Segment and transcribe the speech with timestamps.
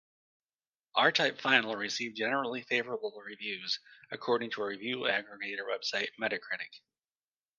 [0.95, 6.79] "R-Type Final" received "generally favorable" reviews, according to a review aggregator website Metacritic.